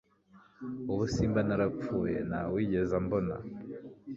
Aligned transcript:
ubu 0.91 1.03
simba 1.13 1.39
narapfuye, 1.47 2.17
nta 2.29 2.41
wigeze 2.53 2.93
ambona 3.01 3.35